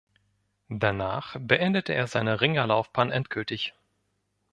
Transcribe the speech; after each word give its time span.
Danach 0.71 1.35
beendete 1.39 1.93
er 1.93 2.07
seine 2.07 2.41
Ringerlaufbahn 2.41 3.11
endgültig. 3.11 3.75